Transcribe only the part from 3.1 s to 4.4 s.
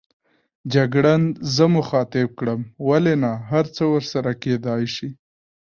نه، هرڅه ورسره